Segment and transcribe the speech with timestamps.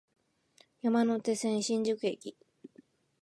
[0.81, 2.35] 山手線、新宿駅